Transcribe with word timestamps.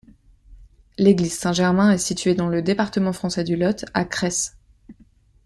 L'église 0.97 1.37
Saint-Germain 1.37 1.91
est 1.91 1.99
située 1.99 2.33
dans 2.33 2.47
le 2.49 2.63
département 2.63 3.13
français 3.13 3.43
du 3.43 3.55
Lot, 3.55 3.85
à 3.93 4.03
Creysse. 4.03 4.57